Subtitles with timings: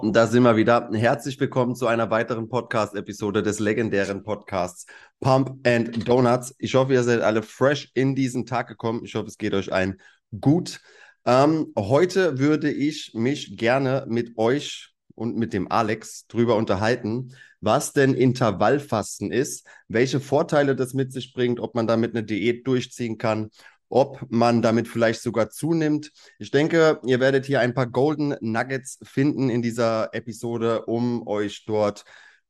[0.00, 0.90] Und da sind wir wieder.
[0.92, 4.86] Herzlich willkommen zu einer weiteren Podcast-Episode des legendären Podcasts
[5.18, 6.54] Pump and Donuts.
[6.58, 9.04] Ich hoffe, ihr seid alle fresh in diesen Tag gekommen.
[9.04, 10.00] Ich hoffe, es geht euch ein
[10.40, 10.80] gut.
[11.24, 17.92] Ähm, heute würde ich mich gerne mit euch und mit dem Alex drüber unterhalten, was
[17.92, 23.18] denn Intervallfasten ist, welche Vorteile das mit sich bringt, ob man damit eine Diät durchziehen
[23.18, 23.50] kann
[23.88, 26.12] ob man damit vielleicht sogar zunimmt.
[26.38, 31.64] Ich denke, ihr werdet hier ein paar Golden Nuggets finden in dieser Episode, um euch
[31.66, 32.04] dort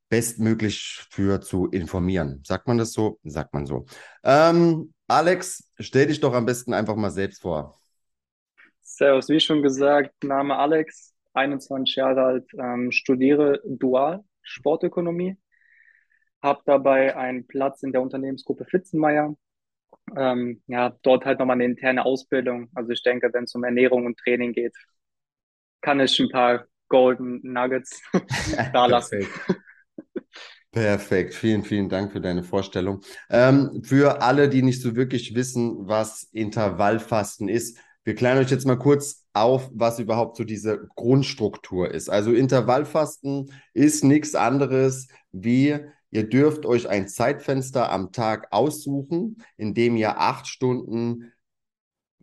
[0.08, 2.42] bestmöglich für zu informieren.
[2.44, 3.18] Sagt man das so?
[3.24, 3.84] Sagt man so.
[4.24, 7.78] Ähm, Alex, stell dich doch am besten einfach mal selbst vor.
[8.80, 15.36] Servus, wie schon gesagt, Name Alex, 21 Jahre alt, ähm, studiere dual Sportökonomie,
[16.42, 19.36] habe dabei einen Platz in der Unternehmensgruppe Fitzenmeier,
[20.16, 22.70] ähm, ja, dort halt nochmal eine interne Ausbildung.
[22.74, 24.74] Also ich denke, wenn es um Ernährung und Training geht,
[25.80, 28.02] kann ich ein paar Golden Nuggets
[28.72, 29.26] da lassen.
[30.70, 33.00] Perfekt, vielen, vielen Dank für deine Vorstellung.
[33.30, 38.66] Ähm, für alle, die nicht so wirklich wissen, was Intervallfasten ist, wir klären euch jetzt
[38.66, 42.08] mal kurz auf, was überhaupt so diese Grundstruktur ist.
[42.08, 45.78] Also Intervallfasten ist nichts anderes wie
[46.10, 51.32] Ihr dürft euch ein Zeitfenster am Tag aussuchen, in dem ihr acht Stunden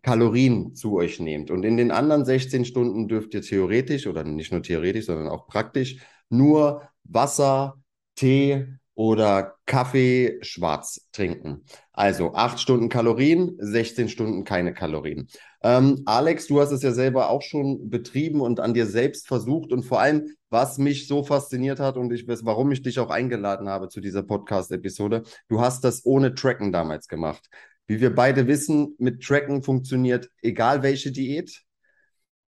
[0.02, 1.50] Kalorien zu euch nehmt.
[1.50, 5.48] Und in den anderen 16 Stunden dürft ihr theoretisch oder nicht nur theoretisch, sondern auch
[5.48, 5.98] praktisch
[6.28, 7.80] nur Wasser,
[8.14, 11.64] Tee oder Kaffee schwarz trinken.
[11.92, 15.28] Also acht Stunden Kalorien, 16 Stunden keine Kalorien.
[15.66, 19.72] Ähm, Alex, du hast es ja selber auch schon betrieben und an dir selbst versucht
[19.72, 23.10] und vor allem, was mich so fasziniert hat und ich weiß, warum ich dich auch
[23.10, 27.50] eingeladen habe zu dieser Podcast-Episode, du hast das ohne Tracken damals gemacht.
[27.88, 31.64] Wie wir beide wissen, mit Tracken funktioniert egal welche Diät,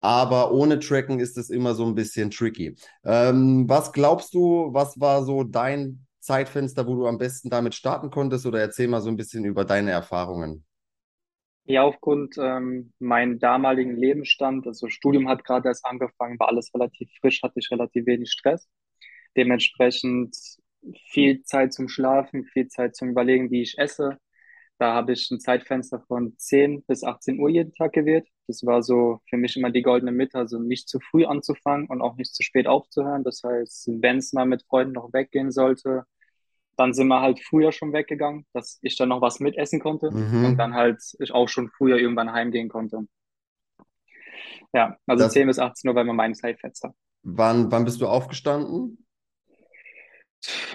[0.02, 2.76] aber ohne Tracken ist es immer so ein bisschen tricky.
[3.06, 8.10] Ähm, was glaubst du, was war so dein Zeitfenster, wo du am besten damit starten
[8.10, 8.48] konntest?
[8.48, 10.66] Oder erzähl mal so ein bisschen über deine Erfahrungen.
[11.66, 17.10] Ja, aufgrund ähm, meinem damaligen Lebensstand, also Studium hat gerade erst angefangen, war alles relativ
[17.22, 18.68] frisch, hatte ich relativ wenig Stress.
[19.38, 20.36] Dementsprechend
[21.12, 24.18] viel Zeit zum Schlafen, viel Zeit zum Überlegen, wie ich esse.
[24.80, 28.28] Da habe ich ein Zeitfenster von 10 bis 18 Uhr jeden Tag gewählt.
[28.48, 32.02] Das war so für mich immer die goldene Mitte, also nicht zu früh anzufangen und
[32.02, 33.24] auch nicht zu spät aufzuhören.
[33.24, 36.04] Das heißt, wenn es mal mit Freunden noch weggehen sollte,
[36.78, 40.46] dann sind wir halt früher schon weggegangen, dass ich dann noch was mitessen konnte mhm.
[40.46, 43.08] und dann halt ich auch schon früher irgendwann heimgehen konnte.
[44.74, 46.96] Ja, also das, 10 bis 18 Uhr war immer mein Zeitfenster.
[47.22, 49.06] Wann, wann bist du aufgestanden?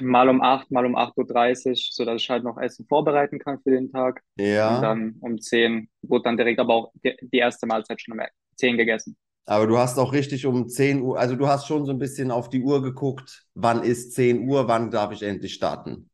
[0.01, 3.71] Mal um 8, mal um 8.30 Uhr, sodass ich halt noch Essen vorbereiten kann für
[3.71, 4.23] den Tag.
[4.37, 4.77] Ja.
[4.77, 8.25] Und dann um 10 wurde dann direkt aber auch die, die erste Mahlzeit schon um
[8.57, 9.17] 10 gegessen.
[9.49, 12.31] Aber du hast auch richtig um 10 Uhr, also du hast schon so ein bisschen
[12.31, 16.11] auf die Uhr geguckt, wann ist 10 Uhr, wann darf ich endlich starten?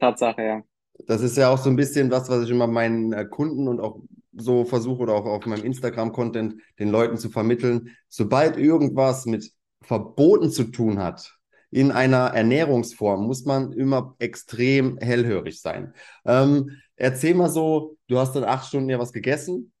[0.00, 0.62] Tatsache, ja.
[1.06, 3.78] Das ist ja auch so ein bisschen was, was ich immer meinen äh, Kunden und
[3.78, 4.00] auch
[4.32, 7.90] so versuche oder auch auf meinem Instagram-Content den Leuten zu vermitteln.
[8.08, 11.36] Sobald irgendwas mit Verboten zu tun hat,
[11.70, 15.92] in einer Ernährungsform, muss man immer extrem hellhörig sein.
[16.24, 19.72] Ähm, erzähl mal so, du hast dann acht Stunden ja was gegessen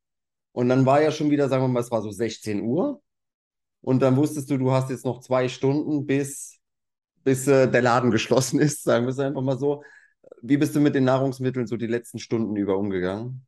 [0.58, 3.00] und dann war ja schon wieder, sagen wir mal, es war so 16 Uhr.
[3.80, 6.58] Und dann wusstest du, du hast jetzt noch zwei Stunden, bis,
[7.22, 9.84] bis äh, der Laden geschlossen ist, sagen wir es einfach mal so.
[10.42, 13.46] Wie bist du mit den Nahrungsmitteln so die letzten Stunden über umgegangen?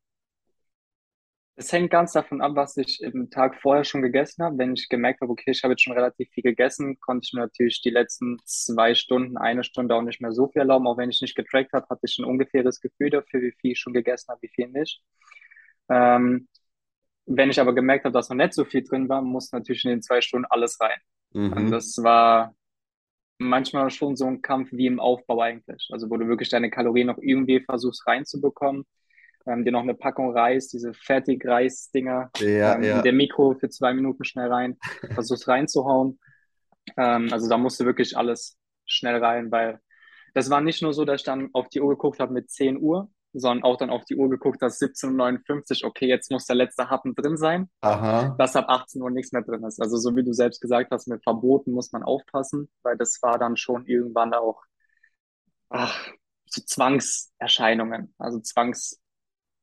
[1.57, 4.59] Es hängt ganz davon ab, was ich im Tag vorher schon gegessen habe.
[4.59, 7.41] Wenn ich gemerkt habe, okay, ich habe jetzt schon relativ viel gegessen, konnte ich mir
[7.41, 10.87] natürlich die letzten zwei Stunden, eine Stunde auch nicht mehr so viel erlauben.
[10.87, 13.81] Auch wenn ich nicht getrackt habe, hatte ich ein ungefähres Gefühl dafür, wie viel ich
[13.81, 15.03] schon gegessen habe, wie viel nicht.
[15.89, 16.47] Ähm,
[17.37, 19.91] wenn ich aber gemerkt habe, dass noch nicht so viel drin war, muss natürlich in
[19.91, 20.99] den zwei Stunden alles rein.
[21.33, 21.53] Mhm.
[21.53, 22.55] Und das war
[23.39, 25.89] manchmal schon so ein Kampf wie im Aufbau eigentlich.
[25.93, 28.85] Also wo du wirklich deine Kalorien noch irgendwie versuchst reinzubekommen.
[29.47, 33.01] Ähm, dir noch eine Packung Reis, diese Fertig-Reis-Dinger ja, ähm, ja.
[33.01, 34.77] der Mikro für zwei Minuten schnell rein,
[35.15, 36.19] versuchst reinzuhauen.
[36.97, 39.81] Ähm, also da musste wirklich alles schnell rein, weil
[40.35, 42.79] das war nicht nur so, dass ich dann auf die Uhr geguckt habe mit 10
[42.79, 46.91] Uhr, sondern auch dann auf die Uhr geguckt, dass 17.59 okay, jetzt muss der letzte
[46.91, 48.35] Happen drin sein, Aha.
[48.39, 49.81] dass ab 18 Uhr nichts mehr drin ist.
[49.81, 53.39] Also so wie du selbst gesagt hast, mit Verboten muss man aufpassen, weil das war
[53.39, 54.63] dann schon irgendwann auch
[55.69, 56.09] ach,
[56.47, 59.01] so Zwangserscheinungen, also Zwangs,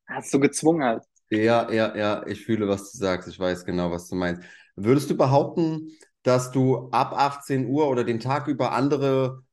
[0.08, 1.04] hast du gezwungen halt.
[1.30, 4.42] Ja, ja, ja, ich fühle, was du sagst, ich weiß genau, was du meinst.
[4.76, 5.92] Würdest du behaupten,
[6.24, 9.44] dass du ab 18 Uhr oder den Tag über andere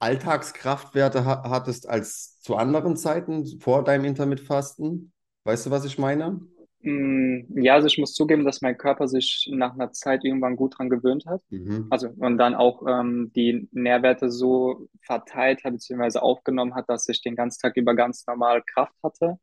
[0.00, 5.12] Alltagskraftwerte ha hattest als zu anderen Zeiten vor deinem Intermittfasten?
[5.44, 6.40] Weißt du, was ich meine?
[6.82, 10.78] Mm, Ja, also ich muss zugeben, dass mein Körper sich nach einer Zeit irgendwann gut
[10.78, 11.42] dran gewöhnt hat.
[11.50, 11.90] Mhm.
[11.90, 17.22] Also und dann auch ähm, die Nährwerte so verteilt hat, beziehungsweise aufgenommen hat, dass ich
[17.22, 19.38] den ganzen Tag über ganz normal Kraft hatte.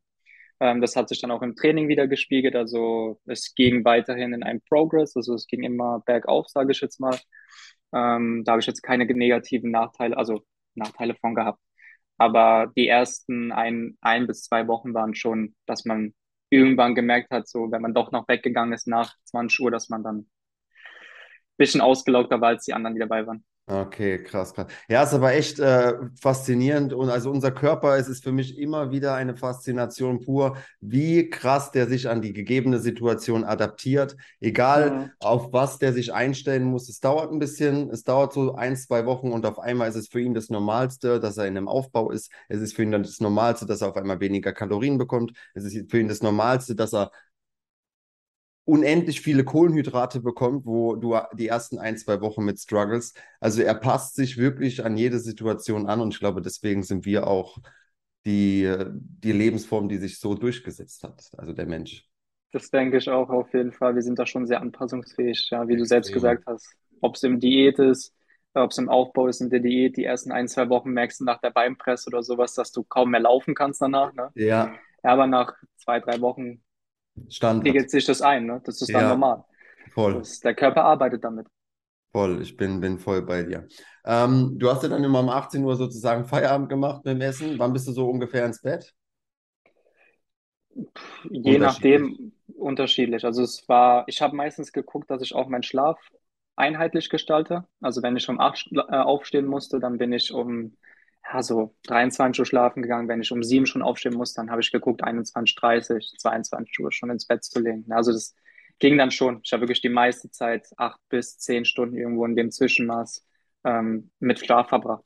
[0.60, 2.56] Ähm, das hat sich dann auch im Training wieder gespiegelt.
[2.56, 7.00] Also es ging weiterhin in einem Progress, also es ging immer bergauf, sage ich jetzt
[7.00, 7.18] mal.
[7.92, 10.42] Ähm, da habe ich jetzt keine negativen Nachteile, also
[10.74, 11.60] Nachteile von gehabt.
[12.18, 16.14] Aber die ersten ein, ein bis zwei Wochen waren schon, dass man
[16.50, 20.02] irgendwann gemerkt hat, so wenn man doch noch weggegangen ist nach 20 Uhr, dass man
[20.02, 20.30] dann ein
[21.56, 23.44] bisschen ausgelaugter war, als die anderen, die dabei waren.
[23.68, 24.68] Okay, krass, krass.
[24.88, 28.92] Ja, ist aber echt äh, faszinierend und also unser Körper, es ist für mich immer
[28.92, 35.10] wieder eine Faszination pur, wie krass der sich an die gegebene Situation adaptiert, egal Mhm.
[35.18, 36.88] auf was der sich einstellen muss.
[36.88, 40.06] Es dauert ein bisschen, es dauert so ein, zwei Wochen und auf einmal ist es
[40.06, 42.30] für ihn das Normalste, dass er in einem Aufbau ist.
[42.48, 45.32] Es ist für ihn dann das Normalste, dass er auf einmal weniger Kalorien bekommt.
[45.54, 47.10] Es ist für ihn das Normalste, dass er
[48.66, 53.14] unendlich viele Kohlenhydrate bekommt, wo du die ersten ein, zwei Wochen mit struggles.
[53.40, 57.28] Also er passt sich wirklich an jede Situation an und ich glaube, deswegen sind wir
[57.28, 57.58] auch
[58.26, 62.08] die, die Lebensform, die sich so durchgesetzt hat, also der Mensch.
[62.50, 63.94] Das denke ich auch auf jeden Fall.
[63.94, 66.68] Wir sind da schon sehr anpassungsfähig, ja, wie du selbst gesagt hast.
[67.00, 68.14] Ob es im Diät ist,
[68.54, 71.24] ob es im Aufbau ist in der Diät, die ersten ein, zwei Wochen merkst du
[71.24, 74.30] nach der Beinpresse oder sowas, dass du kaum mehr laufen kannst danach, ne?
[74.34, 76.62] Ja, aber nach zwei, drei Wochen
[77.28, 77.78] Standard.
[77.78, 78.60] pegelt sich das ein, ne?
[78.64, 79.44] Das ist dann Ja, normal.
[79.94, 81.48] voll, Das, der Körper arbeitet damit.
[82.12, 82.42] voll.
[82.42, 83.68] Ich bin, bin voll bei dir.
[84.04, 87.58] Ähm, du hast ja dann immer um 18 Uhr sozusagen Feierabend gemacht mit dem Essen.
[87.58, 88.94] Wann bist du so ungefähr ins Bett?
[91.30, 91.58] Je Unterschiedlich.
[91.58, 93.24] nachdem unterschiedlich.
[93.24, 95.98] Also es war, ich habe meistens geguckt, dass ich auch meinen Schlaf
[96.56, 97.64] einheitlich gestalte.
[97.80, 100.76] Also wenn ich um acht schla- äh, aufstehen musste, dann bin ich um
[101.32, 103.08] ja, so 23 Uhr schlafen gegangen.
[103.08, 106.92] Wenn ich um sieben schon aufstehen musste, dann habe ich geguckt, 21, 30, 22 Uhr
[106.92, 107.90] schon ins Bett zu legen.
[107.92, 108.34] Also das
[108.78, 109.40] ging dann schon.
[109.44, 113.24] Ich habe wirklich die meiste Zeit, acht bis zehn Stunden irgendwo in dem Zwischenmaß
[113.64, 115.04] ähm, mit Schlaf verbracht.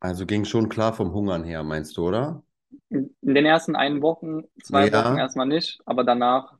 [0.00, 2.42] Also ging schon klar vom Hungern her, meinst du, oder?
[2.90, 5.16] In den ersten einen Wochen, zwei Wochen Ja.
[5.16, 6.58] erstmal nicht, aber danach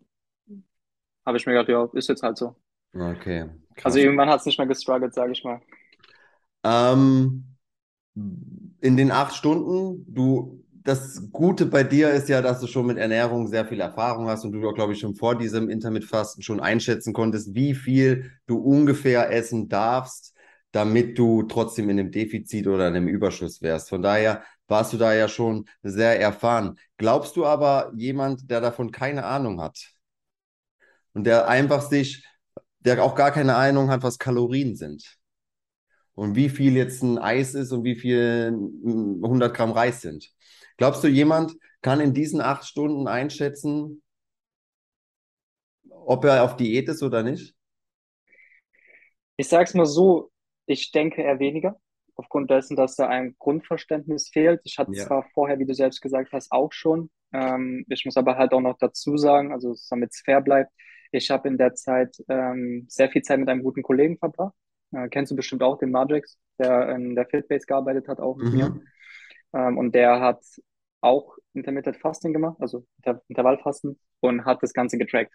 [1.24, 2.56] habe ich mir gedacht, ja, ist jetzt halt so.
[2.94, 3.46] Okay,
[3.82, 3.98] Also krass.
[3.98, 5.60] irgendwann hat es nicht mehr gestruggelt, sage ich mal.
[6.64, 7.47] Ähm,
[8.80, 12.98] in den acht Stunden, du, das Gute bei dir ist ja, dass du schon mit
[12.98, 17.12] Ernährung sehr viel Erfahrung hast und du, glaube ich, schon vor diesem Intermittfasten schon einschätzen
[17.12, 20.34] konntest, wie viel du ungefähr essen darfst,
[20.72, 23.88] damit du trotzdem in einem Defizit oder in einem Überschuss wärst.
[23.88, 26.78] Von daher warst du da ja schon sehr erfahren.
[26.96, 29.78] Glaubst du aber, jemand, der davon keine Ahnung hat
[31.14, 32.24] und der einfach sich,
[32.80, 35.17] der auch gar keine Ahnung hat, was Kalorien sind?
[36.18, 40.28] Und wie viel jetzt ein Eis ist und wie viel 100 Gramm Reis sind.
[40.76, 44.02] Glaubst du, jemand kann in diesen acht Stunden einschätzen,
[46.06, 47.54] ob er auf Diät ist oder nicht?
[49.36, 50.30] Ich sage es mal so,
[50.66, 51.80] ich denke eher weniger,
[52.16, 54.60] aufgrund dessen, dass da ein Grundverständnis fehlt.
[54.64, 55.04] Ich hatte Ja.
[55.04, 57.10] zwar vorher, wie du selbst gesagt hast, auch schon.
[57.32, 60.72] Ähm, ich muss aber halt auch noch dazu sagen, also damit es fair bleibt,
[61.12, 64.54] ich habe in der Zeit ähm, sehr viel Zeit mit einem guten Kollegen verbracht.
[64.92, 68.50] Äh, kennst du bestimmt auch den Marjex, der in der Fitbase gearbeitet hat, auch mit
[68.52, 68.70] mir.
[68.70, 68.82] Mhm.
[69.54, 70.42] Ähm, und der hat
[71.00, 75.34] auch Intermittent Fasting gemacht, also Inter Intervallfasten, und hat das Ganze getrackt.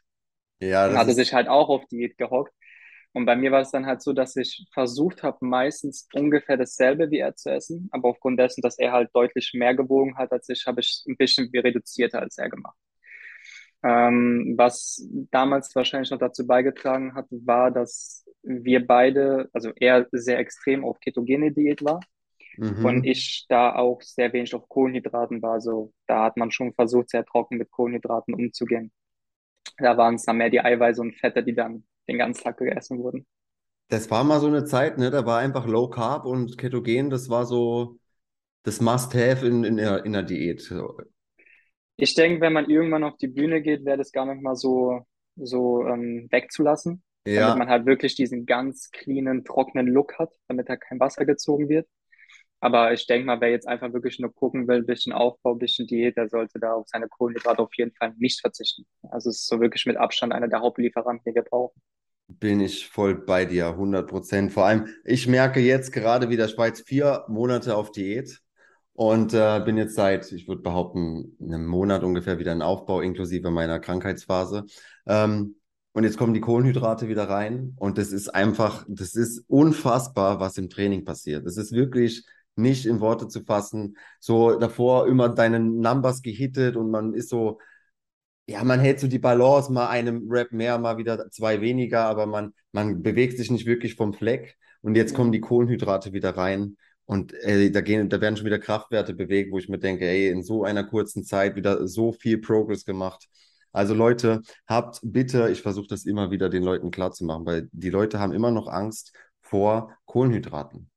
[0.60, 2.54] Ja, Und das hatte ist, sich halt auch auf Diät gehockt.
[3.14, 7.12] Und bei mir war es dann halt so, dass ich versucht habe, meistens ungefähr dasselbe
[7.12, 10.50] wie er zu essen, aber aufgrund dessen, dass er halt deutlich mehr gewogen hat als
[10.50, 12.78] ich, habe ich ein bisschen reduzierter als er gemacht.
[13.84, 20.40] Ähm, was damals wahrscheinlich noch dazu beigetragen hat, war, dass wir beide, also er sehr
[20.40, 22.00] extrem auf ketogene Diät war
[22.58, 23.04] und mhm.
[23.04, 25.54] ich da auch sehr wenig auf Kohlenhydraten war.
[25.54, 28.92] Also da hat man schon versucht, sehr trocken mit Kohlenhydraten umzugehen.
[29.78, 33.00] Da waren es dann mehr die Eiweiße und Fette, die dann den ganzen Tag gegessen
[33.00, 33.26] wurden.
[33.90, 35.10] Das war mal so eine Zeit, ne?
[35.10, 37.98] Da war einfach Low Carb und Ketogen, das war so
[38.64, 40.74] das Must-have in, in in der Diät.
[41.98, 45.06] Ich denke, wenn man irgendwann auf die Bühne geht, wäre das gar nicht mal so,
[45.36, 47.04] so ähm, wegzulassen,
[47.36, 51.26] damit man Ja, halt wirklich diesen ganz cleanen, trockenen Look hat, damit da kein Wasser
[51.26, 51.88] gezogen wird.
[52.62, 56.18] Aber ich denke mal, wer jetzt einfach wirklich nur gucken will, bisschen Aufbau, bisschen Diät,
[56.18, 58.86] der sollte da auf seine Kohlenhydrate auf jeden Fall nicht verzichten.
[59.04, 61.82] Also es ist so wirklich mit Abstand einer der Hauptlieferanten, die wir brauchen.
[62.28, 64.52] bin ich voll bei dir, hundert Prozent.
[64.52, 68.43] Vor allem, ich merke jetzt gerade wieder Schweiz vier Monate auf Diät.
[68.94, 73.50] Und äh, bin jetzt seit, ich würde behaupten, einem Monat ungefähr wieder in Aufbau, inklusive
[73.50, 74.66] meiner Krankheitsphase.
[75.08, 75.56] Ähm,
[75.94, 77.74] und jetzt kommen die Kohlenhydrate wieder rein.
[77.78, 81.46] Und das ist einfach, das ist unfassbar, was im Training passiert.
[81.46, 83.98] Das ist wirklich nicht in Worte zu fassen.
[84.20, 87.60] So davor immer deine Numbers gehittet und man ist so
[88.46, 92.26] ja, man hält so die Balance, mal einem Rap mehr, mal wieder zwei weniger, aber
[92.26, 94.58] man, man bewegt sich nicht wirklich vom Fleck.
[94.82, 95.40] Und jetzt kommen die.
[95.40, 96.78] Kohlenhydrate wieder rein.
[97.06, 100.30] Und ey, da gehen, da werden schon wieder Kraftwerte bewegt, wo ich mir denke, ey,
[100.30, 103.28] in so einer kurzen Zeit wieder so viel Progress gemacht.
[103.72, 108.20] Also Leute, habt bitte, ich versuche das immer wieder den Leuten klarzumachen, weil die Leute
[108.20, 110.90] haben immer noch Angst vor Kohlenhydraten.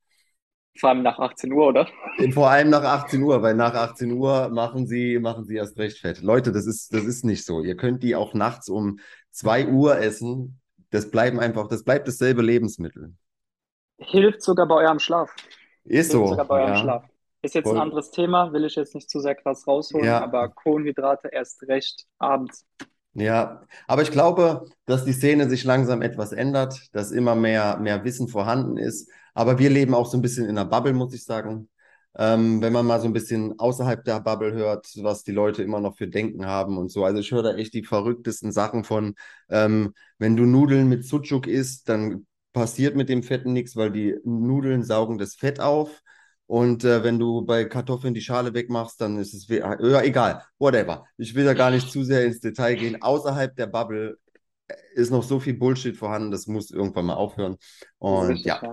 [0.78, 1.88] Vor allem nach 18 Uhr, oder?
[2.32, 5.98] Vor allem nach 18 Uhr, weil nach 18 Uhr machen sie, machen sie erst recht
[5.98, 6.20] fett.
[6.20, 7.62] Leute, das ist, das ist nicht so.
[7.62, 8.98] Ihr könnt die auch nachts um
[9.30, 10.60] 2 Uhr essen.
[10.90, 13.14] Das bleiben einfach, das bleibt dasselbe Lebensmittel.
[13.98, 15.34] Hilft sogar bei eurem Schlaf.
[15.86, 16.76] Ist so, sogar bei ja.
[16.76, 17.04] Schlaf.
[17.42, 17.78] Ist jetzt ein Voll.
[17.78, 22.06] anderes Thema, will ich jetzt nicht zu sehr krass rausholen, Ja, aber Kohlenhydrate erst recht
[22.18, 22.64] abends.
[23.14, 23.62] ja.
[23.86, 28.28] Aber ich glaube, dass die Szene sich langsam etwas ändert, dass immer mehr, mehr Wissen
[28.28, 29.10] vorhanden ist.
[29.34, 31.68] Aber wir leben auch so ein bisschen in einer Bubble, muss ich sagen.
[32.18, 35.80] Ähm, wenn man mal so ein bisschen außerhalb der Bubble hört, was die Leute immer
[35.80, 37.04] noch für Denken haben und so.
[37.04, 39.14] Also ich höre da echt die verrücktesten Sachen von,
[39.50, 42.26] ähm, wenn du Nudeln mit Sucuk isst, dann
[42.56, 46.02] passiert mit dem Fetten nichts, weil die Nudeln saugen das Fett auf.
[46.46, 50.42] Und äh, wenn du bei Kartoffeln die Schale wegmachst, dann ist es, we- ja, egal,
[50.58, 51.04] whatever.
[51.18, 53.02] Ich will da gar nicht zu sehr ins Detail gehen.
[53.02, 54.18] Außerhalb der Bubble
[54.94, 57.56] ist noch so viel Bullshit vorhanden, das muss irgendwann mal aufhören.
[57.98, 58.64] Und ja,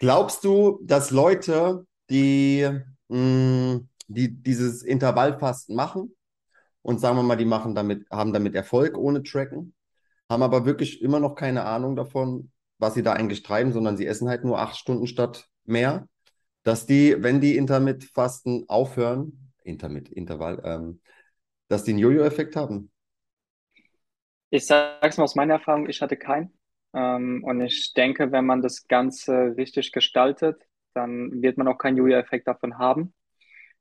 [0.00, 2.68] glaubst du, dass Leute, die,
[3.08, 6.14] mh, die dieses Intervallfasten machen
[6.82, 9.74] und sagen wir mal, die machen damit, haben damit Erfolg ohne Tracken,
[10.30, 14.06] haben aber wirklich immer noch keine Ahnung davon, was sie da eigentlich treiben, sondern sie
[14.06, 16.08] essen halt nur acht Stunden statt mehr,
[16.62, 21.00] dass die, wenn die Intermittfasten aufhören, Intermitt, Intervall, ähm,
[21.68, 22.90] dass die einen Jojo-Effekt haben?
[24.50, 26.58] Ich sage es mal aus meiner Erfahrung, ich hatte keinen.
[26.94, 30.62] Ähm, und ich denke, wenn man das Ganze richtig gestaltet,
[30.94, 33.14] dann wird man auch keinen Jojo-Effekt davon haben.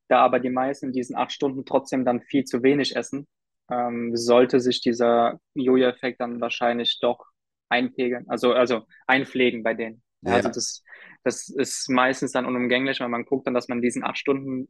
[0.08, 3.28] Da aber die meisten in diesen acht Stunden trotzdem dann viel zu wenig essen,
[3.70, 7.26] ähm, sollte sich dieser Jojo-Effekt dann wahrscheinlich doch
[7.70, 10.02] einpegeln, also, also einpflegen bei denen.
[10.22, 10.84] Ja, also das,
[11.24, 14.70] das ist meistens dann unumgänglich, weil man guckt dann, dass man diesen acht Stunden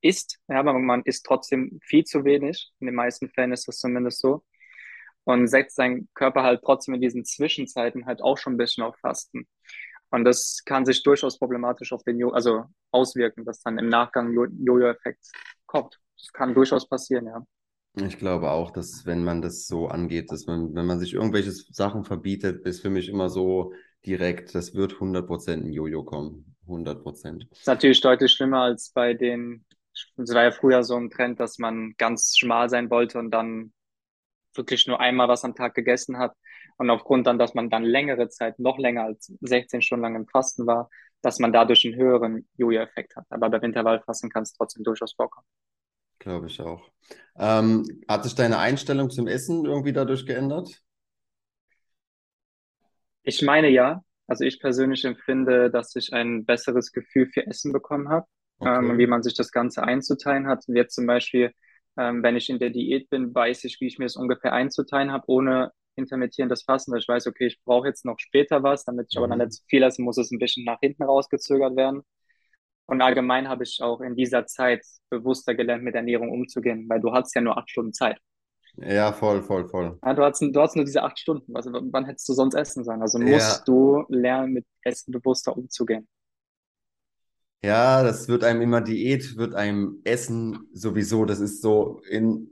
[0.00, 0.38] isst.
[0.48, 2.72] Ja, aber man isst trotzdem viel zu wenig.
[2.80, 4.44] In den meisten Fällen ist das zumindest so.
[5.24, 8.96] Und setzt seinen Körper halt trotzdem in diesen Zwischenzeiten halt auch schon ein bisschen auf
[8.98, 9.46] Fasten.
[10.10, 14.32] Und das kann sich durchaus problematisch auf den jo also auswirken, dass dann im Nachgang
[14.32, 15.24] Jo- Jojo-Effekt
[15.66, 16.00] kommt.
[16.16, 17.44] Das kann durchaus passieren, ja.
[17.94, 21.50] Ich glaube auch, dass wenn man das so angeht, dass man, wenn man sich irgendwelche
[21.50, 23.72] Sachen verbietet, ist für mich immer so
[24.06, 26.56] direkt, das wird 100% ein Jojo kommen.
[26.66, 27.50] 100%.
[27.50, 31.58] Ist natürlich deutlich schlimmer als bei den, es war ja früher so ein Trend, dass
[31.58, 33.72] man ganz schmal sein wollte und dann
[34.54, 36.34] wirklich nur einmal was am Tag gegessen hat.
[36.76, 40.26] Und aufgrund dann, dass man dann längere Zeit, noch länger als 16 Stunden lang im
[40.26, 40.88] Fasten war,
[41.22, 43.26] dass man dadurch einen höheren Jojo-Effekt hat.
[43.28, 45.46] Aber beim Intervallfasten kann es trotzdem durchaus vorkommen.
[46.20, 46.88] Glaube ich auch.
[47.36, 50.82] Ähm, hat sich deine Einstellung zum Essen irgendwie dadurch geändert?
[53.22, 58.08] Ich meine ja, also ich persönlich empfinde, dass ich ein besseres Gefühl für Essen bekommen
[58.08, 58.26] habe,
[58.64, 58.98] ähm, und Okay.
[58.98, 60.64] wie man sich das Ganze einzuteilen hat.
[60.68, 61.52] Und Jetzt zum Beispiel,
[61.98, 65.12] ähm, wenn ich in der Diät bin, weiß ich, wie ich mir es ungefähr einzuteilen
[65.12, 69.18] habe, ohne intermittierendes Fasten, ich weiß, okay, ich brauche jetzt noch später was, damit ich
[69.18, 69.54] aber dann nicht Mhm.
[69.54, 72.02] zu viel esse, muss es ein bisschen nach hinten rausgezögert werden.
[72.90, 77.12] Und allgemein habe ich auch in dieser Zeit bewusster gelernt, mit Ernährung umzugehen, weil du
[77.12, 78.18] hast ja nur acht Stunden Zeit.
[78.96, 80.00] Ja, voll, voll, voll.
[80.04, 81.54] Ja, du hast, du hast nur diese acht Stunden.
[81.56, 83.02] Also, wann hättest du sonst essen sollen?
[83.02, 86.08] Also Ja, musst du lernen, mit Essen bewusster umzugehen.
[87.62, 92.48] ja, das wird einem immer Diät, wird einem Essen sowieso, das ist so in,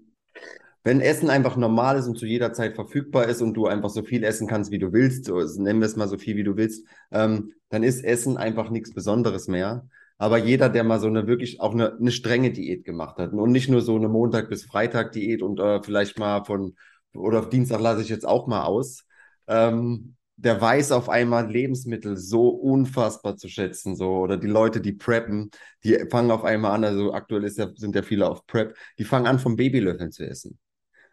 [0.85, 4.03] wenn Essen einfach normal ist und zu jeder Zeit verfügbar ist und du einfach so
[4.05, 5.29] viel essen kannst, wie du willst,
[5.59, 8.95] nennen wir es mal so viel, wie du willst, ähm, dann ist Essen einfach nichts
[8.95, 9.89] Besonderes mehr.
[10.19, 13.53] Aber jeder, der mal so eine wirklich auch eine, eine strenge Diät gemacht hat und
[13.53, 16.75] nicht nur so eine Montag bis Freitag Diät und äh, vielleicht mal von
[17.15, 19.05] oder auf Dienstag lasse ich jetzt auch mal aus,
[19.47, 24.93] ähm, der weiß auf einmal Lebensmittel so unfassbar zu schätzen, so oder die Leute, die
[24.93, 25.51] preppen,
[25.85, 29.05] die fangen auf einmal an, also aktuell ist ja, sind ja viele auf Prep, die
[29.05, 30.59] fangen an, vom Babylöffeln zu essen.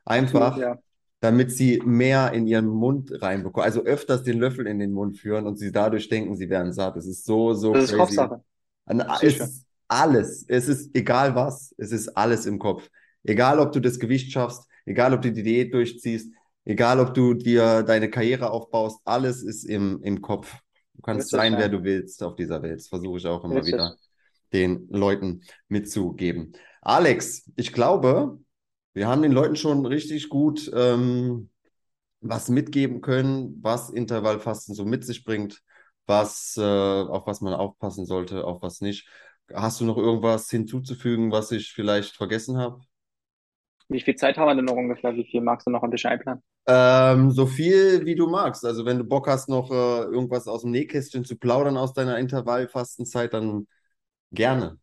[0.05, 0.77] Einfach, ja.
[1.21, 3.65] damit sie mehr in ihren Mund reinbekommen.
[3.65, 6.95] Also öfters den Löffel in den Mund führen und sie dadurch denken, sie wären satt.
[6.95, 7.99] Es ist so, so Das ist crazy.
[8.01, 8.43] Kopfsache.
[9.21, 10.45] Es alles.
[10.47, 11.73] Es ist egal was.
[11.77, 12.89] Es ist alles im Kopf.
[13.23, 17.33] Egal, ob du das Gewicht schaffst, egal, ob du die Diät durchziehst, egal, ob du
[17.33, 20.55] dir deine Karriere aufbaust, alles ist im, im Kopf.
[20.93, 22.79] Du kannst sein, wer du willst auf dieser Welt.
[22.79, 23.73] Das versuche ich auch immer Richtig.
[23.73, 23.95] wieder
[24.53, 26.53] den Leuten mitzugeben.
[26.81, 28.39] Alex, ich glaube,
[28.93, 31.49] wir haben den Leuten schon richtig gut ähm,
[32.21, 35.61] was mitgeben können, was Intervallfasten so mit sich bringt,
[36.07, 39.07] was, äh, auf was man aufpassen sollte, auf was nicht.
[39.53, 42.81] Hast du noch irgendwas hinzuzufügen, was ich vielleicht vergessen habe?
[43.89, 45.15] Wie viel Zeit haben wir denn noch ungefähr?
[45.15, 46.43] Wie viel magst du noch ein bisschen einplanen?
[46.67, 48.65] Ähm, so viel wie du magst.
[48.65, 52.17] Also wenn du Bock hast, noch äh, irgendwas aus dem Nähkästchen zu plaudern aus deiner
[52.17, 53.67] Intervallfastenzeit, dann
[54.31, 54.79] gerne.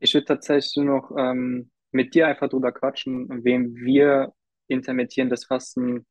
[0.00, 4.32] Ich würde tatsächlich noch ähm, mit dir einfach drüber quatschen, wem wir
[4.68, 6.06] intermittierendes Fasten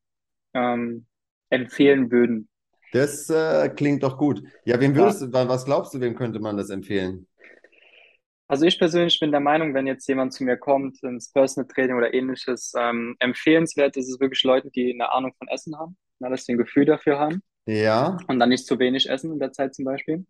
[0.54, 1.08] ähm,
[1.50, 2.50] empfehlen würden.
[2.94, 4.44] Das äh, klingt doch gut.
[4.66, 7.28] Ja, wem würdest du, wa- was glaubst du, wem könnte man das empfehlen?
[8.48, 11.98] Also ich persönlich bin der Meinung, wenn jetzt jemand zu mir kommt ins Personal Training
[11.98, 16.30] oder ähnliches, ähm, empfehlenswert ist es wirklich Leuten, die eine Ahnung von Essen haben, na,
[16.30, 19.54] dass sie ein Gefühl dafür haben Ja, und dann nicht zu wenig essen in der
[19.54, 20.26] Zeit zum Beispiel.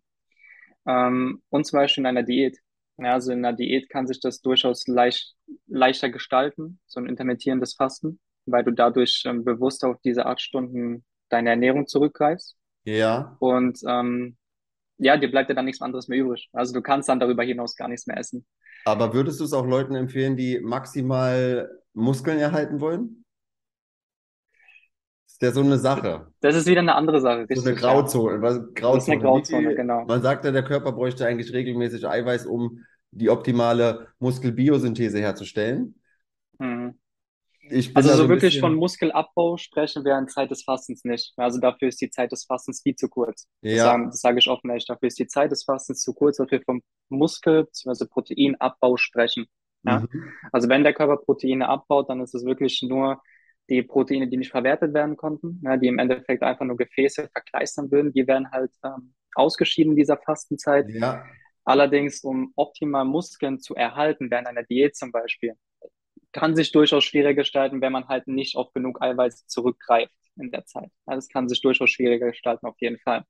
[0.86, 2.58] Ähm, und zum Beispiel in einer Diät.
[2.98, 5.34] Ja, also in einer Diät kann sich das durchaus leicht,
[5.66, 11.04] leichter gestalten, so ein intermittierendes Fasten, weil du dadurch ähm, bewusst auf diese acht Stunden
[11.28, 12.56] deine Ernährung zurückgreifst.
[12.84, 13.36] ja.
[13.40, 14.36] Und ähm,
[14.98, 16.48] ja, dir bleibt ja dann nichts anderes mehr übrig.
[16.52, 18.46] Also du kannst dann darüber hinaus gar nichts mehr essen.
[18.84, 23.24] Aber würdest du es auch Leuten empfehlen, die maximal Muskeln erhalten wollen?
[25.26, 26.28] Ist ja so eine Sache.
[26.40, 27.76] Das ist wieder eine andere Sache, So eine richtig.
[27.82, 28.40] Grauzone.
[28.40, 29.12] Was, Das ist Grauzone.
[29.14, 30.04] eine Grauzone, genau.
[30.04, 36.00] Man sagt ja, der Körper bräuchte eigentlich regelmäßig Eiweiß, um die optimale Muskelbiosynthese herzustellen.
[36.58, 36.98] Mhm.
[37.94, 41.32] Also so wirklich bisschen- von Muskelabbau sprechen wir in Zeit des Fastens nicht.
[41.36, 43.48] Also dafür ist die Zeit des Fastens viel zu kurz.
[43.62, 43.84] Das, Ja.
[43.84, 44.86] sagen, das sage ich offen ehrlich.
[44.86, 48.06] Dafür ist die Zeit des Fastens zu kurz, dass wir vom Muskel- bzw.
[48.06, 49.46] Proteinabbau sprechen.
[49.84, 50.00] Ja?
[50.00, 50.32] Mhm.
[50.52, 53.20] Also wenn der Körper Proteine abbaut, dann ist es wirklich nur
[53.70, 57.90] die Proteine, die nicht verwertet werden konnten, ja, die im Endeffekt einfach nur Gefäße verkleistern
[57.90, 60.88] würden, die werden halt ähm, ausgeschieden in dieser Fastenzeit.
[60.90, 61.24] Ja,
[61.66, 65.54] Allerdings, um optimal Muskeln zu erhalten, während einer Diät zum Beispiel,
[66.34, 70.66] kann sich durchaus schwieriger gestalten, wenn man halt nicht auf genug Eiweiß zurückgreift in der
[70.66, 70.90] Zeit.
[71.06, 73.24] Ja, das kann sich durchaus schwieriger gestalten, auf jeden Fall.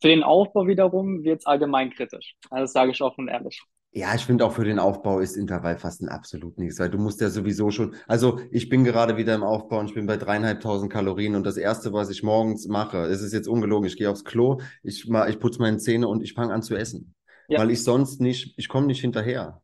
[0.00, 2.36] Für den Aufbau wiederum wird es allgemein kritisch.
[2.50, 3.62] Also das sage ich offen und ehrlich.
[3.92, 7.30] Ja, ich finde auch für den Aufbau ist Intervallfasten absolut nichts, weil du musst ja
[7.30, 11.34] sowieso schon, also ich bin gerade wieder im Aufbau und ich bin bei dreieinhalbtausend Kalorien
[11.34, 14.60] und das Erste, was ich morgens mache, es ist jetzt ungelogen, ich gehe aufs Klo,
[14.82, 17.14] ich, ich putze meine Zähne und ich fange an zu essen,
[17.48, 17.58] Ja.
[17.60, 19.62] weil ich sonst nicht, ich komme nicht hinterher.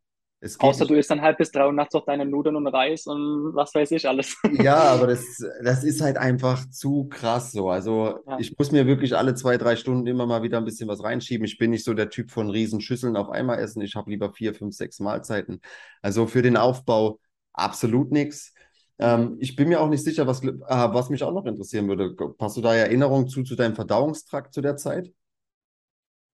[0.59, 3.55] Außer du isst dann halb bis drei Uhr nachts noch deine Nudeln und Reis und
[3.55, 4.37] was weiß ich alles.
[4.55, 7.70] Ja, aber das, das ist halt einfach zu krass so.
[7.70, 8.37] Also Ja.
[8.37, 11.46] ich muss mir wirklich alle zwei, drei Stunden immer mal wieder ein bisschen was reinschieben.
[11.46, 13.81] Ich bin nicht so der Typ von riesen Schüsseln auf einmal essen.
[13.81, 15.61] Ich habe lieber vier, fünf, sechs Mahlzeiten.
[16.02, 17.18] Also für den Aufbau
[17.55, 18.52] absolut nichts.
[18.98, 22.14] Ähm, ich bin mir auch nicht sicher, was, äh, was mich auch noch interessieren würde.
[22.38, 25.11] Hast du da Erinnerungen zu, zu deinem Verdauungstrakt zu der Zeit?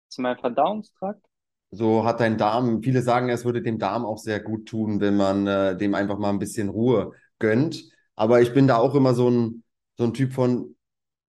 [0.10, 1.26] Zu meinem Verdauungstrakt.
[1.72, 5.18] So hat dein Darm, viele sagen, es würde dem Darm auch sehr gut tun, wenn
[5.18, 7.84] man äh, dem einfach mal ein bisschen Ruhe gönnt.
[8.16, 9.64] Aber ich bin da auch immer so ein,
[9.98, 10.76] so ein Typ von,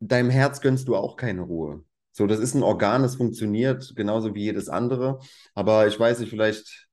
[0.01, 1.85] deinem Herz gönnst du auch keine Ruhe.
[2.13, 5.21] So, das ist ein Organ, das funktioniert genauso wie jedes andere.
[5.55, 6.89] Aber ich weiß nicht, vielleicht,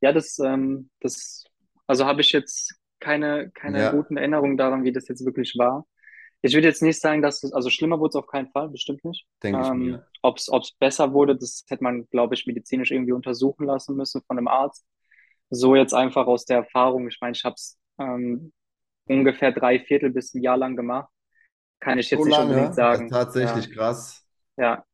[0.00, 1.44] Ja, das, ähm, das,
[1.86, 3.90] also habe ich jetzt keine, keine Ja.
[3.90, 5.86] guten Erinnerungen daran, wie das jetzt wirklich war.
[6.44, 9.04] Ich würde jetzt nicht sagen, dass es, also schlimmer wurde es auf keinen Fall, bestimmt
[9.04, 9.26] nicht.
[9.42, 10.06] denke ich Ähm, mir.
[10.22, 14.38] ob es, besser wurde, das hätte man, glaube ich, medizinisch irgendwie untersuchen lassen müssen von
[14.38, 14.84] einem Arzt.
[15.50, 18.52] So jetzt einfach aus der Erfahrung, ich meine, ich habe es ähm,
[19.08, 21.10] ungefähr drei Viertel bis ein Jahr lang gemacht,
[21.80, 23.10] kann ich jetzt So nicht lange, unbedingt sagen.
[23.10, 24.26] tatsächlich krass.
[24.56, 24.84] Ja, ja.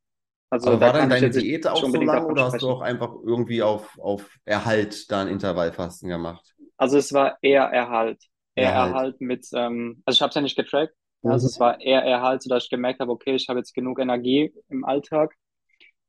[0.50, 3.12] Also Aber war dann ich deine Diät auch so lang oder hast du auch einfach
[3.24, 6.54] irgendwie auf, auf Erhalt da ein Intervallfasten gemacht?
[6.76, 8.22] Also es war eher Erhalt.
[8.54, 8.74] Eher Erhalt.
[8.74, 10.94] Erhalt mit, ähm, also ich habe es ja nicht getrackt.
[11.22, 14.54] Also es war eher Erhalt, sodass ich gemerkt habe, okay, ich habe jetzt genug Energie
[14.68, 15.34] im Alltag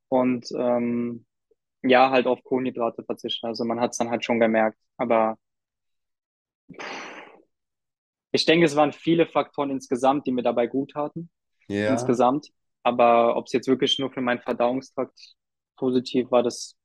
[0.08, 1.26] und ähm,
[1.82, 3.46] ja, halt auf Kohlenhydrate verzichten.
[3.46, 4.78] Also man hat es dann halt schon gemerkt.
[4.96, 5.36] Aber
[8.30, 11.30] ich denke, es waren viele Faktoren insgesamt, die mir dabei gut taten,
[11.68, 11.92] Ja.
[11.92, 12.48] insgesamt.
[12.82, 15.34] Aber ob es jetzt wirklich nur für meinen Verdauungstrakt
[15.76, 16.76] positiv war, das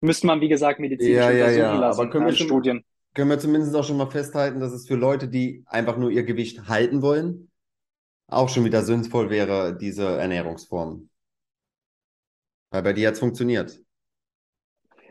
[0.00, 1.80] müsste man, wie gesagt, medizinisch Ja, ja, untersuchen ja.
[1.80, 2.84] lassen Aber können wir schon- Studien.
[3.14, 6.24] Können wir zumindest auch schon mal festhalten, dass es für Leute, die einfach nur ihr
[6.24, 7.50] Gewicht halten wollen,
[8.28, 11.08] auch schon wieder sinnvoll wäre, diese Ernährungsform.
[12.70, 13.80] Weil bei dir hat es funktioniert.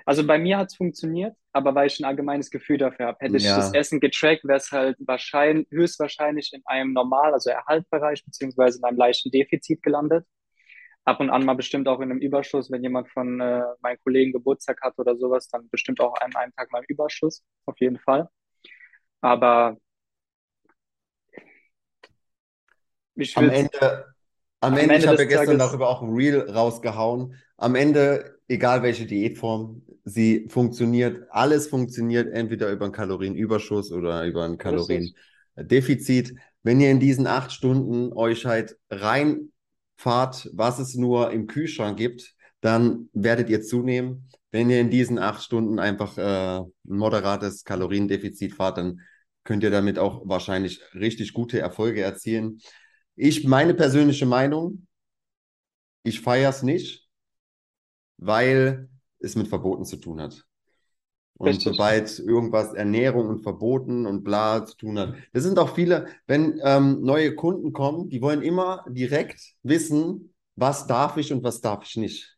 [0.05, 3.17] Also bei mir hat es funktioniert, aber weil ich ein allgemeines Gefühl dafür habe.
[3.19, 3.57] Hätte ich Ja.
[3.57, 8.85] das Essen getrackt, wäre es halt wahrscheinlich, höchstwahrscheinlich in einem Normal, also Erhaltbereich, beziehungsweise in
[8.85, 10.25] einem leichten Defizit gelandet.
[11.07, 14.33] Ab und an mal bestimmt auch in einem Überschuss, wenn jemand von äh, meinen Kollegen
[14.33, 17.97] Geburtstag hat oder sowas, dann bestimmt auch an einem Tag mal im Überschuss, auf jeden
[17.97, 18.27] Fall.
[19.21, 19.77] Aber
[23.15, 24.05] ich Am Ende,
[24.59, 27.35] am am Ende, ich Ende habe ja gestern Tages- darüber auch ein Reel rausgehauen.
[27.55, 34.43] Am Ende, egal welche Diätform, sie funktioniert, alles funktioniert entweder über einen Kalorienüberschuss oder über
[34.43, 35.13] ein So ist es.
[35.55, 36.35] Kaloriendefizit.
[36.63, 38.77] Wenn ihr in diesen acht Stunden euch halt
[39.97, 44.29] reinfahrt, was es nur im Kühlschrank gibt, dann werdet ihr zunehmen.
[44.51, 49.01] Wenn wenn ihr in diesen acht Stunden einfach äh, ein moderates Kaloriendefizit fahrt, dann
[49.43, 52.59] könnt ihr damit auch wahrscheinlich richtig gute Erfolge erzielen.
[53.15, 54.87] Ich, meine persönliche Meinung,
[56.03, 57.07] ich feiere es nicht,
[58.17, 60.45] weil es mit Verboten zu tun hat.
[61.37, 61.73] Und Richtig.
[61.73, 65.13] sobald irgendwas Ernährung und Verboten und bla zu tun hat.
[65.33, 70.87] Das sind auch viele, wenn ähm, neue Kunden kommen, die wollen immer direkt wissen, was
[70.87, 72.37] darf ich und was darf ich nicht.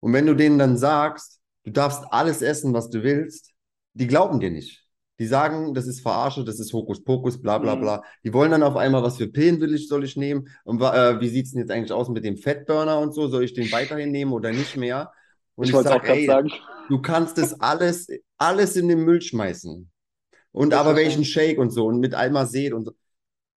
[0.00, 3.52] Und wenn du denen dann sagst, du darfst alles essen, was du willst,
[3.92, 4.86] die glauben dir nicht.
[5.18, 7.80] Die sagen, das ist Verarsche, das ist Hokuspokus, bla bla mhm.
[7.82, 8.02] bla.
[8.24, 10.48] Die wollen dann auf einmal, was für Pillen will ich, soll ich nehmen?
[10.64, 13.28] Und äh, wie sieht es denn jetzt eigentlich aus mit dem Fettburner und so?
[13.28, 15.12] Soll ich den weiterhin nehmen oder nicht mehr?
[15.60, 16.50] Und ich, ich wollte auch gerade sagen.
[16.88, 19.90] Du kannst das alles, alles in den Müll schmeißen.
[20.52, 22.92] Und aber welchen Shake und so und mit Alma Seed und so.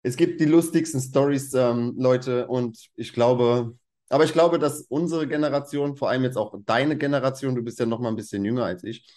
[0.04, 3.78] Es gibt die lustigsten Stories, ähm, Leute, und ich glaube,
[4.10, 7.86] aber ich glaube, dass unsere Generation, vor allem jetzt auch deine Generation, du bist ja
[7.86, 9.08] noch mal ein bisschen jünger als ich,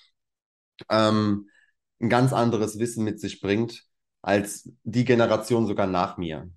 [0.91, 1.49] ähm,
[2.01, 3.83] ein ganz anderes Wissen mit sich bringt
[4.21, 6.51] als die Generation sogar nach mir.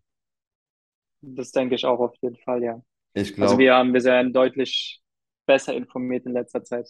[1.21, 2.81] Das denke ich auch auf jeden Fall, ja.
[3.13, 3.51] Ich glaube.
[3.51, 5.01] Also wir haben, wir sind deutlich
[5.47, 6.87] besser informiert in letzter Zeit.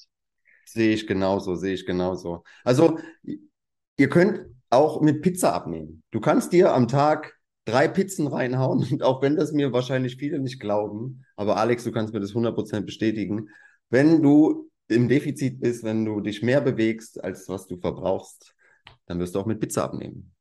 [0.65, 2.43] Sehe ich genauso, sehe ich genauso.
[2.65, 6.03] Also, ihr könnt auch mit Pizza abnehmen.
[6.11, 10.39] Du kannst dir am Tag drei Pizzen reinhauen und auch wenn das mir wahrscheinlich viele
[10.39, 13.49] nicht glauben, aber Alex, du kannst mir das 100% bestätigen,
[13.89, 18.55] wenn du im Defizit bist, wenn du dich mehr bewegst, als was du verbrauchst,
[19.05, 20.33] dann wirst du auch mit Pizza abnehmen.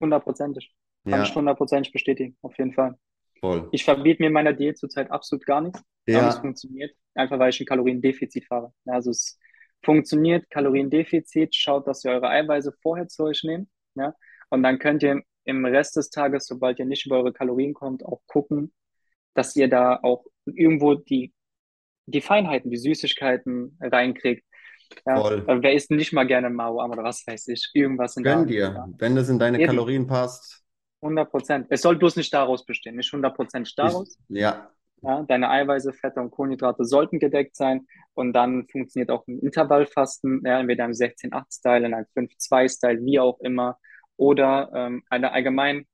[0.00, 0.74] Hundertprozentig.
[1.04, 1.22] Kann ja.
[1.22, 2.96] ich hundertprozentig bestätigen, auf jeden Fall.
[3.42, 3.68] Voll.
[3.72, 5.82] Ich verbiete mir in meiner Diät zurzeit absolut gar nichts.
[6.06, 6.20] Ja.
[6.20, 8.72] Aber es funktioniert, einfach weil ich ein Kaloriendefizit fahre.
[8.86, 9.38] Also es
[9.84, 13.68] funktioniert, Kaloriendefizit, schaut, dass ihr eure Eiweiße vorher zu euch nehmt.
[13.96, 14.14] Ja?
[14.50, 18.04] Und dann könnt ihr im Rest des Tages, sobald ihr nicht über eure Kalorien kommt,
[18.04, 18.72] auch gucken,
[19.34, 21.32] dass ihr da auch irgendwo die,
[22.06, 24.44] die Feinheiten, die Süßigkeiten reinkriegt.
[25.04, 25.44] Ja, Voll.
[25.46, 28.88] wer isst nicht mal gerne Mauer oder was weiß ich, irgendwas in Gönn dir, ja.
[28.98, 29.66] wenn das in deine Eben.
[29.66, 30.61] Kalorien passt.
[31.02, 31.66] 100 Prozent.
[31.70, 34.16] Es soll bloß nicht daraus bestehen, nicht 100 Prozent daraus.
[34.28, 34.70] Ich, ja.
[35.02, 35.22] ja.
[35.24, 40.60] Deine Eiweiße, Fette und Kohlenhydrate sollten gedeckt sein und dann funktioniert auch ein Intervallfasten, ja,
[40.60, 43.78] entweder im 16-8-Style, in einem 5-2-Style, wie auch immer,
[44.16, 45.86] oder ähm, eine allgemein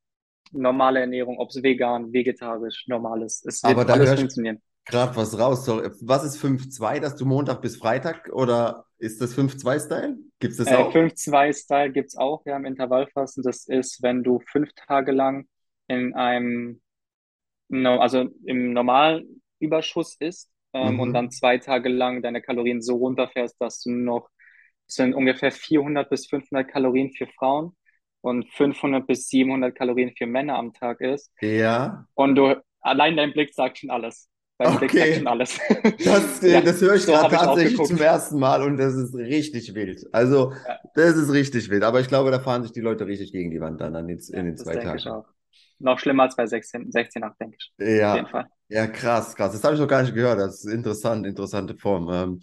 [0.53, 3.43] normale Ernährung, ob es vegan, vegetarisch, normales.
[3.47, 4.63] Es wird Aber da alles funktionieren.
[4.85, 5.69] Gerade was raus.
[5.69, 10.17] Was ist 5-2, dass du Montag bis Freitag oder ist das 5-2-Style?
[10.39, 10.95] Gibt es das äh, auch?
[10.95, 13.43] 5-2-Style gibt es auch, ja, im Intervallfasten.
[13.43, 15.47] Das ist, wenn du fünf Tage lang
[15.87, 16.81] in einem,
[17.71, 21.01] also im normalen Überschuss isst ähm, mhm.
[21.01, 24.29] und dann zwei Tage lang deine Kalorien so runterfährst, dass du noch,
[24.87, 27.77] das sind ungefähr 400 bis 500 Kalorien für Frauen
[28.21, 31.33] und 500 bis 700 Kalorien für Männer am Tag ist.
[31.41, 32.07] Ja.
[32.15, 34.29] Und du, allein dein Blick sagt schon alles.
[34.59, 35.15] Dein okay.
[35.15, 35.59] Schon alles.
[36.05, 39.75] Das, ja, das höre ich so gerade tatsächlich zum ersten Mal und das ist richtig
[39.75, 40.07] wild.
[40.13, 40.79] Also, ja.
[40.95, 41.85] das ist richtig wild.
[41.85, 44.19] Aber ich glaube, da fahren sich die Leute richtig gegen die Wand dann in den,
[44.19, 45.25] in den zwei Tagen.
[45.79, 47.73] Noch schlimmer als bei 16, 16 8, denke ich.
[47.79, 48.11] Ja.
[48.11, 48.47] Auf jeden Fall.
[48.71, 49.53] Ja, krass, krass.
[49.53, 50.39] Das habe ich noch gar nicht gehört.
[50.39, 52.11] Das ist interessant, interessante Form.
[52.13, 52.41] Ähm,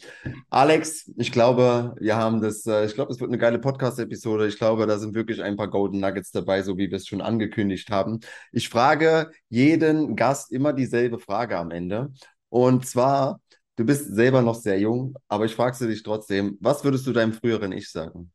[0.50, 4.48] Alex, ich glaube, wir haben das, äh, ich glaube, es wird eine geile Podcast-Episode.
[4.48, 7.22] Ich glaube, da sind wirklich ein paar Golden Nuggets dabei, so wie wir es schon
[7.22, 8.22] angekündigt haben.
[8.52, 12.12] Ich frage jeden Gast immer dieselbe Frage am Ende.
[12.50, 13.40] Und zwar,
[13.76, 17.14] du bist selber noch sehr jung, aber ich frage sie dich trotzdem, was würdest du
[17.14, 18.32] deinem früheren Ich sagen?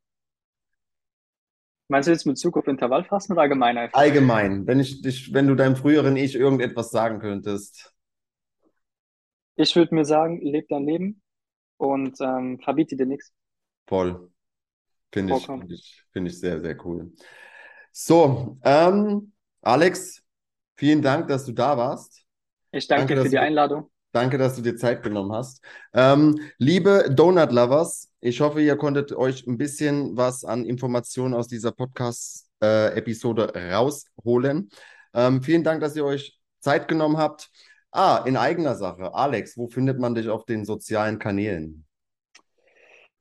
[1.90, 3.98] Meinst du jetzt mit Bezug auf Intervallfasten oder allgemein einfach?
[3.98, 7.92] Allgemein, wenn ich dich, wenn du deinem früheren Ich irgendetwas sagen könntest.
[9.56, 11.20] Ich würde mir sagen, leb dein Leben
[11.78, 13.32] und ähm, verbiete dir nichts.
[13.88, 14.30] Voll.
[15.12, 17.12] Finde ich, find ich, find ich sehr, sehr cool.
[17.90, 20.22] So, ähm, Alex,
[20.76, 22.24] vielen Dank, dass du da warst.
[22.70, 23.90] Ich danke, danke für die Einladung.
[24.12, 25.64] Danke, dass du dir Zeit genommen hast.
[25.94, 31.70] Ähm, liebe Donut-Lovers, ich hoffe, ihr konntet euch ein bisschen was an Informationen aus dieser
[31.70, 34.70] Podcast-Episode äh, rausholen.
[35.14, 37.50] Ähm, vielen Dank, dass ihr euch Zeit genommen habt.
[37.92, 39.14] Ah, in eigener Sache.
[39.14, 41.86] Alex, wo findet man dich auf den sozialen Kanälen?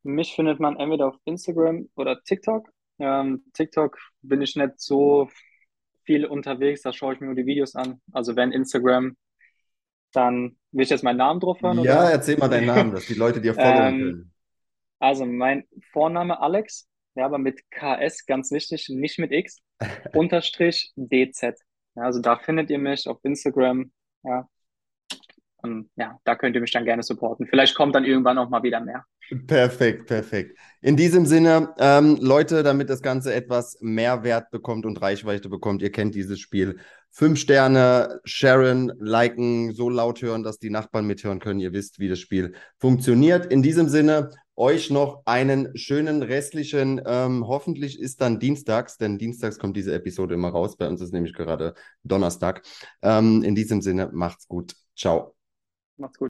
[0.03, 2.69] Mich findet man entweder auf Instagram oder TikTok.
[2.99, 5.29] Ähm, TikTok bin ich nicht so
[6.03, 8.01] viel unterwegs, da schaue ich mir nur die Videos an.
[8.11, 9.15] Also wenn Instagram
[10.11, 11.83] dann will ich jetzt meinen Namen drauf hören?
[11.83, 12.11] Ja, oder?
[12.11, 14.33] erzähl mal deinen Namen, dass die Leute dir folgen ähm, können.
[14.99, 19.59] Also mein Vorname Alex, ja, aber mit KS, ganz wichtig, nicht mit X,
[20.13, 21.57] unterstrich DZ.
[21.95, 23.91] Ja, also da findet ihr mich auf Instagram,
[24.23, 24.47] ja.
[25.61, 27.45] Und ja, da könnt ihr mich dann gerne supporten.
[27.47, 29.03] Vielleicht kommt dann irgendwann auch mal wieder mehr.
[29.45, 30.57] Perfekt, perfekt.
[30.81, 35.91] In diesem Sinne, ähm, Leute, damit das Ganze etwas Mehrwert bekommt und Reichweite bekommt, ihr
[35.91, 36.79] kennt dieses Spiel,
[37.11, 41.59] Fünf Sterne, Sharon, liken, so laut hören, dass die Nachbarn mithören können.
[41.59, 43.47] Ihr wisst, wie das Spiel funktioniert.
[43.47, 49.57] In diesem Sinne, euch noch einen schönen restlichen, ähm, hoffentlich ist dann dienstags, denn dienstags
[49.57, 50.75] kommt diese Episode immer raus.
[50.75, 52.63] Bei uns ist nämlich gerade Donnerstag.
[53.01, 54.75] Ähm, in diesem Sinne, macht's gut.
[54.97, 55.35] Ciao.
[55.95, 56.27] Macht's gut.